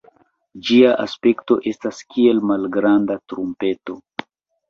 Ĝia 0.67 0.93
aspekto 1.01 1.57
estas 1.71 2.01
kiel 2.15 2.41
malgranda 2.53 3.17
trumpeto. 3.33 3.99